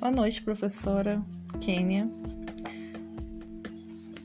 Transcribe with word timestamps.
Boa 0.00 0.10
noite, 0.10 0.40
professora 0.40 1.22
Kênia. 1.60 2.10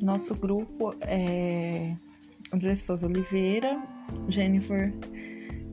Nosso 0.01 0.33
grupo 0.33 0.95
é 1.01 1.97
André 2.49 2.73
Souza 2.75 3.05
Oliveira, 3.07 3.85
Jennifer 4.29 4.93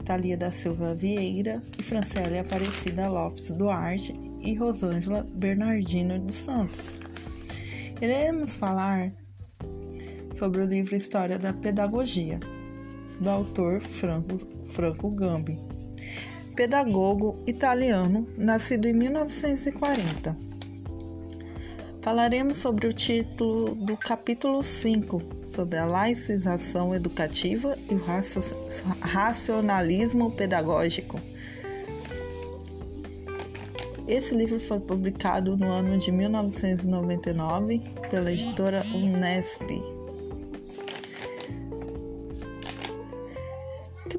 Thalia 0.05 0.37
da 0.37 0.51
Silva 0.51 0.93
Vieira 0.93 1.63
e 1.79 2.39
Aparecida 2.39 3.09
Lopes 3.09 3.53
Duarte 3.53 4.13
e 4.41 4.57
Rosângela 4.57 5.23
Bernardino 5.23 6.19
dos 6.19 6.35
Santos. 6.35 6.95
Iremos 8.01 8.57
falar 8.57 9.13
sobre 10.33 10.63
o 10.63 10.67
livro 10.67 10.97
História 10.97 11.39
da 11.39 11.53
Pedagogia, 11.53 12.41
do 13.21 13.31
autor 13.31 13.81
Franco, 13.81 14.37
Franco 14.69 15.11
Gambi, 15.13 15.61
pedagogo 16.55 17.39
italiano, 17.47 18.27
nascido 18.37 18.87
em 18.87 18.93
1940. 18.93 20.37
Falaremos 22.01 22.59
sobre 22.59 22.89
o 22.89 22.93
título 22.93 23.75
do 23.75 23.97
capítulo 23.97 24.63
5, 24.63 25.23
sobre 25.45 25.79
a 25.79 25.85
laicização 25.85 26.95
educativa 26.95 27.79
e 27.89 27.95
o 27.95 28.03
racionalismo 29.01 30.31
pedagógico. 30.33 31.21
Esse 34.09 34.35
livro 34.35 34.59
foi 34.59 34.81
publicado 34.81 35.57
no 35.57 35.71
ano 35.71 35.97
de 35.97 36.11
1999 36.11 37.81
pela 38.11 38.33
editora 38.33 38.83
Unesp. 38.95 39.92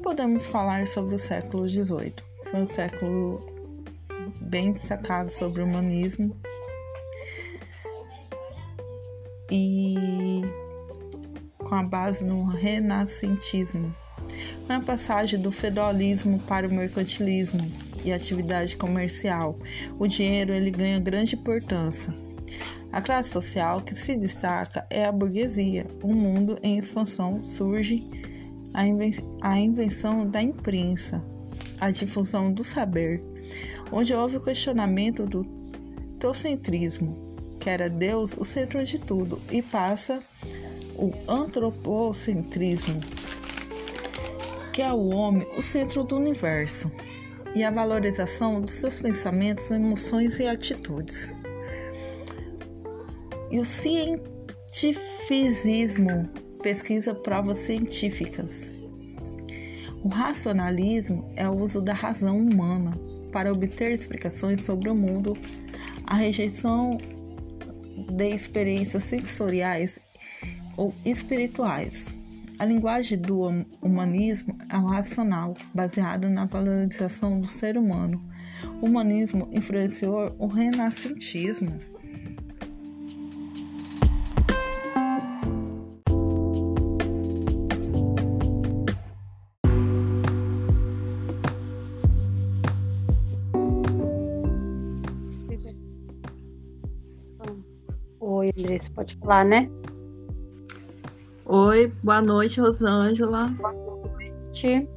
Podemos 0.04 0.46
falar 0.46 0.86
sobre 0.86 1.14
o 1.14 1.18
século 1.18 1.66
XVIII? 1.66 2.12
Foi 2.50 2.60
um 2.60 2.66
século 2.66 3.46
bem 4.38 4.70
destacado 4.70 5.30
sobre 5.30 5.62
o 5.62 5.64
humanismo 5.64 6.36
e 9.50 10.42
com 11.58 11.74
a 11.74 11.82
base 11.82 12.22
no 12.22 12.44
renascentismo. 12.44 13.96
A 14.68 14.78
passagem 14.78 15.40
do 15.40 15.50
feudalismo 15.50 16.38
para 16.40 16.68
o 16.68 16.70
mercantilismo 16.70 17.66
e 18.04 18.12
atividade 18.12 18.76
comercial. 18.76 19.58
O 19.98 20.06
dinheiro 20.06 20.52
ele 20.52 20.70
ganha 20.70 20.98
grande 20.98 21.34
importância. 21.34 22.14
A 22.92 23.00
classe 23.00 23.30
social 23.30 23.80
que 23.80 23.94
se 23.94 24.14
destaca 24.18 24.86
é 24.90 25.06
a 25.06 25.12
burguesia. 25.12 25.86
O 26.02 26.12
mundo 26.12 26.58
em 26.62 26.76
expansão 26.76 27.40
surge 27.40 28.06
a 28.74 29.58
invenção 29.58 30.28
da 30.28 30.42
imprensa, 30.42 31.22
a 31.80 31.92
difusão 31.92 32.52
do 32.52 32.64
saber, 32.64 33.22
onde 33.92 34.12
houve 34.12 34.38
o 34.38 34.40
questionamento 34.40 35.24
do 35.24 35.44
teocentrismo, 36.18 37.14
que 37.60 37.70
era 37.70 37.88
Deus 37.88 38.36
o 38.36 38.44
centro 38.44 38.84
de 38.84 38.98
tudo, 38.98 39.40
e 39.50 39.62
passa 39.62 40.20
o 40.96 41.12
antropocentrismo, 41.28 43.00
que 44.72 44.82
é 44.82 44.92
o 44.92 45.10
homem 45.10 45.46
o 45.56 45.62
centro 45.62 46.02
do 46.02 46.16
universo, 46.16 46.90
e 47.54 47.62
a 47.62 47.70
valorização 47.70 48.60
dos 48.60 48.72
seus 48.72 48.98
pensamentos, 48.98 49.70
emoções 49.70 50.40
e 50.40 50.48
atitudes. 50.48 51.32
E 53.50 53.58
o 53.60 53.64
cientificismo 53.64 56.28
pesquisa 56.64 57.14
provas 57.14 57.58
científicas. 57.58 58.66
O 60.02 60.08
racionalismo 60.08 61.30
é 61.36 61.46
o 61.46 61.52
uso 61.52 61.82
da 61.82 61.92
razão 61.92 62.38
humana 62.38 62.98
para 63.30 63.52
obter 63.52 63.92
explicações 63.92 64.64
sobre 64.64 64.88
o 64.88 64.94
mundo, 64.94 65.34
a 66.06 66.14
rejeição 66.14 66.96
de 68.10 68.28
experiências 68.30 69.02
sensoriais 69.02 69.98
ou 70.74 70.94
espirituais. 71.04 72.10
A 72.58 72.64
linguagem 72.64 73.18
do 73.18 73.42
humanismo 73.82 74.56
é 74.70 74.78
o 74.78 74.86
racional, 74.86 75.52
baseado 75.74 76.30
na 76.30 76.46
valorização 76.46 77.38
do 77.38 77.46
ser 77.46 77.76
humano. 77.76 78.18
O 78.80 78.86
humanismo 78.86 79.50
influenciou 79.52 80.34
o 80.38 80.46
renascentismo. 80.46 81.76
Oi, 98.56 98.62
Andressa, 98.62 98.90
pode 98.92 99.16
falar, 99.16 99.44
né? 99.44 99.68
Oi, 101.46 101.92
boa 102.04 102.22
noite, 102.22 102.60
Rosângela. 102.60 103.48
Boa 103.48 103.72
noite. 103.72 104.88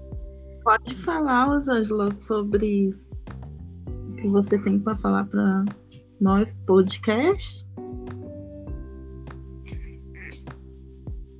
Pode 0.63 0.94
falar, 0.95 1.45
Rosângela, 1.45 2.13
sobre 2.16 2.96
o 3.88 4.16
que 4.17 4.28
você 4.28 4.62
tem 4.62 4.79
para 4.79 4.96
falar 4.96 5.25
para 5.25 5.66
nós, 6.22 6.56
podcast? 6.67 7.66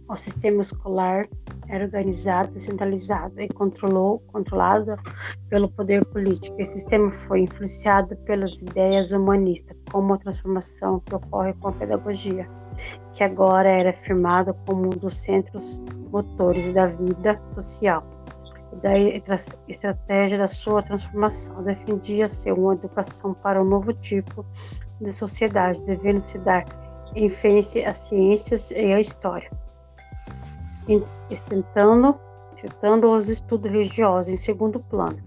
O 0.09 0.16
sistema 0.16 0.61
escolar 0.61 1.27
era 1.69 1.85
organizado, 1.85 2.59
centralizado 2.59 3.39
e 3.41 3.47
controlou, 3.50 4.19
controlado 4.28 4.95
pelo 5.50 5.69
poder 5.69 6.05
político. 6.05 6.55
Esse 6.59 6.73
sistema 6.73 7.09
foi 7.09 7.41
influenciado 7.41 8.16
pelas 8.17 8.61
ideias 8.61 9.11
humanistas, 9.11 9.75
como 9.91 10.13
a 10.13 10.17
transformação 10.17 11.00
que 11.01 11.16
ocorre 11.16 11.53
com 11.53 11.69
a 11.69 11.73
pedagogia, 11.73 12.47
que 13.13 13.23
agora 13.23 13.69
era 13.69 13.89
afirmada 13.89 14.53
como 14.66 14.88
um 14.88 14.97
dos 14.97 15.13
centros 15.13 15.81
motores 16.11 16.72
da 16.72 16.88
vida 16.88 17.41
social 17.51 18.03
da 18.81 18.95
estratégia 19.67 20.38
da 20.38 20.47
sua 20.47 20.83
transformação. 20.83 21.63
Defendia 21.63 22.29
ser 22.29 22.53
uma 22.53 22.73
educação 22.73 23.33
para 23.33 23.61
um 23.61 23.66
novo 23.66 23.91
tipo 23.94 24.45
de 25.01 25.11
sociedade, 25.11 25.81
devendo 25.81 26.19
se 26.19 26.38
dar 26.39 26.63
ênfase 27.16 27.83
às 27.83 27.97
ciências 27.97 28.72
e 28.72 28.94
à 28.94 29.00
história 29.00 29.50
estentando, 31.29 32.19
estentando 32.55 33.09
os 33.09 33.29
estudos 33.29 33.71
religiosos 33.71 34.33
em 34.33 34.37
segundo 34.37 34.79
plano. 34.79 35.17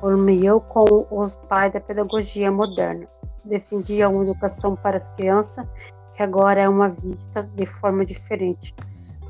Colmeou 0.00 0.60
com 0.60 1.06
os 1.10 1.36
pais 1.48 1.72
da 1.72 1.80
pedagogia 1.80 2.50
moderna. 2.50 3.06
Defendia 3.44 4.08
uma 4.08 4.22
educação 4.22 4.76
para 4.76 4.96
as 4.96 5.08
crianças 5.08 5.66
que 6.14 6.22
agora 6.22 6.60
é 6.60 6.68
uma 6.68 6.88
vista 6.88 7.48
de 7.54 7.64
forma 7.64 8.04
diferente 8.04 8.74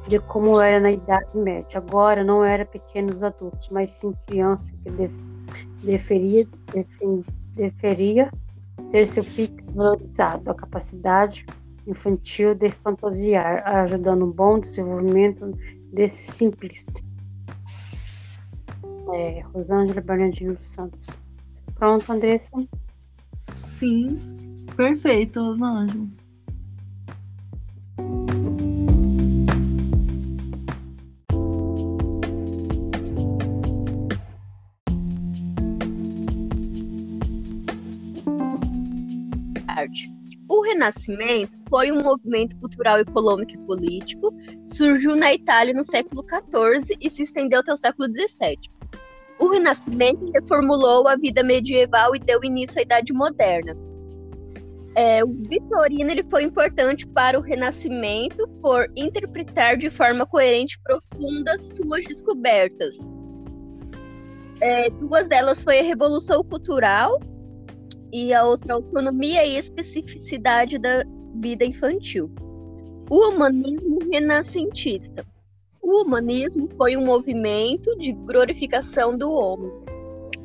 de 0.09 0.19
como 0.19 0.59
era 0.59 0.81
na 0.81 0.91
Idade 0.91 1.29
Média. 1.35 1.79
Agora 1.79 2.25
não 2.25 2.43
era 2.43 2.65
pequenos 2.65 3.23
adultos, 3.23 3.69
mas 3.69 3.91
sim 3.91 4.15
criança 4.27 4.73
que 4.83 4.91
deveria, 5.85 6.49
deveria 7.55 8.33
ter 8.91 9.07
seu 9.07 9.23
pix 9.23 9.71
valorizado, 9.73 10.51
a 10.51 10.55
capacidade 10.55 11.45
infantil 11.89 12.55
de 12.55 12.71
fantasiar, 12.71 13.67
ajudando 13.67 14.25
um 14.25 14.31
bom 14.31 14.59
desenvolvimento 14.61 15.51
desse 15.93 16.33
simples. 16.33 17.03
É, 19.15 19.41
Rosângela 19.53 20.01
Bernardino 20.03 20.53
dos 20.53 20.65
Santos. 20.65 21.19
Pronto, 21.75 22.13
Andressa? 22.13 22.53
Sim, 23.67 24.19
perfeito, 24.77 25.41
Rosângela. 25.41 26.07
O 40.49 40.63
Renascimento 40.63 41.59
foi 41.69 41.93
um 41.93 42.03
movimento 42.03 42.57
cultural, 42.57 42.99
econômico 42.99 43.53
e 43.53 43.59
político, 43.59 44.35
surgiu 44.65 45.15
na 45.15 45.35
Itália 45.35 45.75
no 45.75 45.85
século 45.85 46.25
XIV 46.27 46.97
e 46.99 47.11
se 47.11 47.23
estendeu 47.23 47.61
até 47.61 47.71
o 47.71 47.77
século 47.77 48.09
XVII. 48.09 48.59
O 49.39 49.51
Renascimento 49.51 50.27
reformulou 50.33 51.07
a 51.07 51.17
vida 51.17 51.43
medieval 51.43 52.17
e 52.17 52.19
deu 52.19 52.43
início 52.43 52.79
à 52.79 52.83
Idade 52.83 53.13
Moderna. 53.13 53.77
É, 54.95 55.23
o 55.23 55.29
Vitorino 55.29 56.11
ele 56.11 56.25
foi 56.25 56.45
importante 56.45 57.07
para 57.07 57.39
o 57.39 57.43
Renascimento 57.43 58.49
por 58.63 58.91
interpretar 58.97 59.77
de 59.77 59.91
forma 59.91 60.27
coerente 60.27 60.77
e 60.77 60.83
profunda 60.83 61.59
suas 61.59 62.05
descobertas. 62.07 62.97
É, 64.63 64.89
duas 64.91 65.29
delas 65.29 65.63
foi 65.63 65.79
a 65.79 65.83
Revolução 65.83 66.43
Cultural 66.43 67.21
e 68.13 68.33
a 68.33 68.45
outra 68.45 68.75
autonomia 68.75 69.45
e 69.45 69.57
especificidade 69.57 70.79
da 70.79 71.05
vida 71.35 71.65
infantil. 71.65 72.31
O 73.11 73.31
humanismo 73.31 73.99
renascentista. 74.11 75.25
O 75.81 76.03
humanismo 76.03 76.69
foi 76.77 76.97
um 76.97 77.05
movimento 77.05 77.97
de 77.97 78.13
glorificação 78.13 79.17
do 79.17 79.33
homem. 79.33 79.73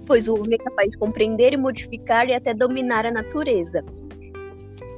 pois 0.06 0.28
o 0.28 0.36
homem 0.36 0.56
é 0.60 0.64
capaz 0.64 0.92
de 0.92 0.98
compreender 0.98 1.54
e 1.54 1.58
modificar 1.58 2.28
e 2.28 2.34
até 2.34 2.54
dominar 2.54 3.06
a 3.06 3.12
natureza. 3.12 3.84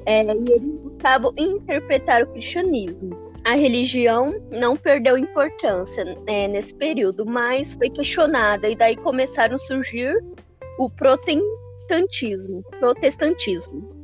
É, 0.06 0.21
e 0.21 0.51
eles 0.51 0.79
buscavam 0.83 1.33
interpretar 1.38 2.23
o 2.23 2.27
cristianismo. 2.27 3.15
A 3.44 3.53
religião 3.53 4.33
não 4.51 4.75
perdeu 4.75 5.17
importância 5.17 6.17
é, 6.25 6.47
nesse 6.47 6.73
período, 6.73 7.25
mas 7.25 7.75
foi 7.75 7.89
questionada 7.89 8.67
e 8.67 8.75
daí 8.75 8.95
começaram 8.95 9.56
a 9.56 9.59
surgir 9.59 10.15
o 10.79 10.89
protestantismo. 10.89 11.64
Protestantismo. 12.79 13.95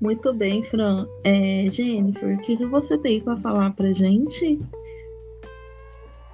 Muito 0.00 0.32
bem, 0.32 0.62
Fran. 0.62 1.08
É, 1.24 1.68
Jennifer, 1.70 2.36
o 2.36 2.40
que, 2.40 2.56
que 2.56 2.66
você 2.66 2.96
tem 2.96 3.20
para 3.20 3.36
falar 3.36 3.72
para 3.72 3.92
gente? 3.92 4.60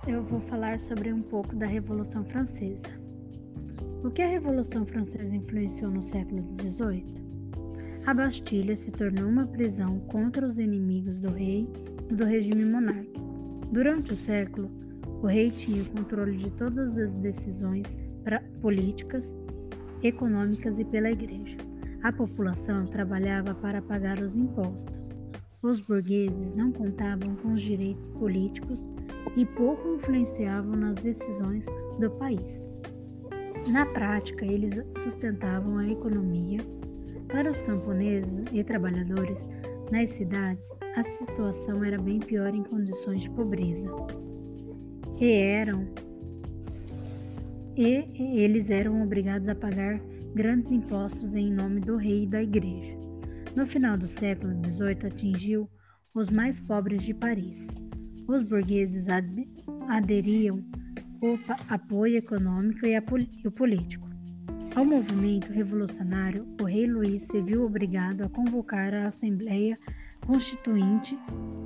Eu 0.06 0.22
vou 0.22 0.40
falar 0.40 0.78
sobre 0.78 1.10
um 1.10 1.22
pouco 1.22 1.56
da 1.56 1.64
Revolução 1.64 2.24
Francesa. 2.26 2.92
O 4.04 4.10
que 4.10 4.20
a 4.20 4.28
Revolução 4.28 4.84
Francesa 4.84 5.34
influenciou 5.34 5.90
no 5.90 6.02
século 6.02 6.44
XVIII? 6.60 7.06
A 8.06 8.12
Bastilha 8.12 8.76
se 8.76 8.90
tornou 8.90 9.26
uma 9.26 9.46
prisão 9.46 9.98
contra 10.00 10.46
os 10.46 10.58
inimigos 10.58 11.18
do 11.20 11.30
rei 11.30 11.66
e 12.10 12.14
do 12.14 12.26
regime 12.26 12.66
monárquico. 12.66 13.18
Durante 13.72 14.12
o 14.12 14.16
século, 14.16 14.70
o 15.24 15.26
rei 15.26 15.50
tinha 15.50 15.82
o 15.82 15.90
controle 15.90 16.36
de 16.36 16.50
todas 16.50 16.98
as 16.98 17.14
decisões 17.14 17.96
políticas, 18.60 19.34
econômicas 20.02 20.78
e 20.78 20.84
pela 20.84 21.10
igreja. 21.10 21.56
A 22.02 22.12
população 22.12 22.84
trabalhava 22.84 23.54
para 23.54 23.80
pagar 23.80 24.20
os 24.20 24.36
impostos. 24.36 25.08
Os 25.62 25.86
burgueses 25.86 26.54
não 26.54 26.70
contavam 26.70 27.34
com 27.36 27.54
os 27.54 27.62
direitos 27.62 28.06
políticos 28.08 28.86
e 29.34 29.46
pouco 29.46 29.94
influenciavam 29.94 30.76
nas 30.76 30.96
decisões 30.96 31.64
do 31.98 32.10
país. 32.10 32.68
Na 33.72 33.86
prática, 33.86 34.44
eles 34.44 34.74
sustentavam 35.02 35.78
a 35.78 35.88
economia. 35.88 36.60
Para 37.28 37.50
os 37.50 37.62
camponeses 37.62 38.44
e 38.52 38.62
trabalhadores 38.62 39.42
nas 39.90 40.10
cidades, 40.10 40.68
a 40.94 41.02
situação 41.02 41.82
era 41.82 41.98
bem 41.98 42.20
pior 42.20 42.54
em 42.54 42.62
condições 42.62 43.22
de 43.22 43.30
pobreza. 43.30 43.88
E 45.18 45.30
eram 45.32 45.86
e 47.76 48.38
eles 48.38 48.70
eram 48.70 49.02
obrigados 49.02 49.48
a 49.48 49.54
pagar 49.54 50.00
grandes 50.34 50.70
impostos 50.70 51.34
em 51.34 51.52
nome 51.52 51.80
do 51.80 51.96
rei 51.96 52.24
e 52.24 52.26
da 52.26 52.42
igreja. 52.42 52.96
No 53.56 53.66
final 53.66 53.96
do 53.96 54.08
século 54.08 54.52
XVIII, 54.64 55.06
atingiu 55.06 55.68
os 56.14 56.30
mais 56.30 56.58
pobres 56.60 57.02
de 57.02 57.14
Paris. 57.14 57.68
Os 58.28 58.42
burgueses 58.42 59.08
ad 59.08 59.48
aderiam 59.88 60.64
ao 61.20 61.38
apoio 61.68 62.16
econômico 62.16 62.86
e, 62.86 62.94
e 62.96 63.50
político. 63.50 64.08
Ao 64.74 64.84
movimento 64.84 65.52
revolucionário, 65.52 66.46
o 66.60 66.64
rei 66.64 66.86
Luís 66.86 67.22
se 67.22 67.40
viu 67.40 67.64
obrigado 67.64 68.22
a 68.22 68.28
convocar 68.28 68.92
a 68.94 69.08
Assembleia 69.08 69.78
Constituinte 70.26 71.16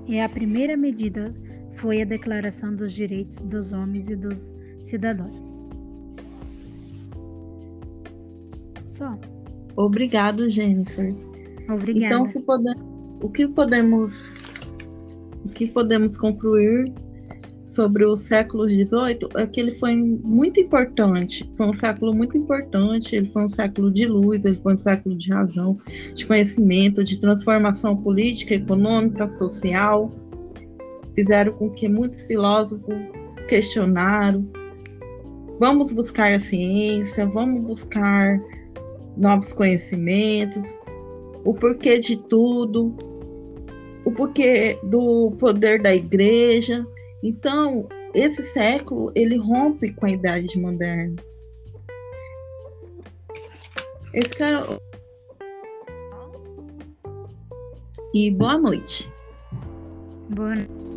e 0.07 0.21
a 0.21 0.29
primeira 0.29 0.77
medida 0.77 1.35
foi 1.79 2.03
a 2.03 2.05
Declaração 2.05 2.75
dos 2.75 2.93
Direitos 2.93 3.37
dos 3.37 3.73
Homens 3.73 4.09
e 4.09 4.17
dos 4.17 4.53
Cidadãos. 4.83 5.63
Só. 8.91 9.19
Obrigado, 9.77 10.49
Jennifer. 10.49 11.15
Obrigada. 11.71 12.15
Então, 12.15 12.25
o 12.25 12.29
que, 12.29 12.41
pode, 12.41 12.65
o 13.23 13.31
que 13.31 13.49
podemos 13.49 14.39
o 15.45 15.49
que 15.51 15.67
podemos 15.69 16.17
concluir 16.17 16.93
sobre 17.63 18.05
o 18.05 18.17
século 18.17 18.67
XVIII 18.67 19.29
é 19.37 19.47
que 19.47 19.61
ele 19.61 19.73
foi 19.73 19.95
muito 19.95 20.59
importante, 20.59 21.49
foi 21.57 21.67
um 21.67 21.75
século 21.75 22.15
muito 22.15 22.37
importante, 22.37 23.15
ele 23.15 23.27
foi 23.27 23.45
um 23.45 23.49
século 23.49 23.91
de 23.91 24.07
luz, 24.07 24.45
ele 24.45 24.57
foi 24.57 24.75
um 24.75 24.79
século 24.79 25.15
de 25.17 25.31
razão, 25.31 25.79
de 26.15 26.27
conhecimento, 26.27 27.05
de 27.05 27.21
transformação 27.21 27.97
política, 27.97 28.55
econômica, 28.55 29.29
social, 29.29 30.11
fizeram 31.19 31.53
com 31.55 31.69
que 31.69 31.89
muitos 31.89 32.23
filósofos 32.23 32.95
questionaram, 33.49 34.49
vamos 35.59 35.91
buscar 35.91 36.31
a 36.31 36.39
ciência, 36.39 37.27
vamos 37.27 37.65
buscar 37.65 38.41
novos 39.17 39.53
conhecimentos, 39.53 40.79
o 41.45 41.53
porquê 41.53 41.99
de 41.99 42.17
tudo, 42.17 42.95
o 44.05 44.13
porquê 44.13 44.79
do 44.85 45.33
poder 45.41 45.83
da 45.83 45.93
igreja. 45.93 46.87
Então, 47.21 47.89
esse 48.15 48.45
século 48.45 49.11
ele 49.17 49.37
rompe 49.37 49.93
com 49.95 50.07
a 50.07 50.11
idade 50.11 50.57
moderna. 50.57 51.17
Esse. 54.15 54.39
E 58.15 58.31
boa 58.31 58.57
noite. 58.57 59.11
Boa 60.31 60.55
noite. 60.55 60.88